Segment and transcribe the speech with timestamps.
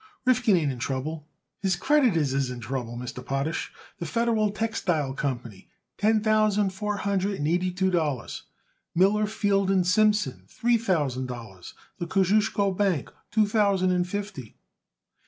[0.25, 1.27] "Rifkin ain't in trouble;
[1.59, 3.23] his creditors is in trouble, Mr.
[3.23, 3.71] Potash.
[3.99, 8.41] The Federal Textile Company, ten thousand four hundred and eighty two dollars;
[8.95, 14.57] Miller, Field & Simpson, three thousand dollars; the Kosciusko Bank, two thousand and fifty."